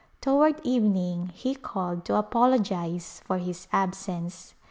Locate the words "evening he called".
0.63-2.05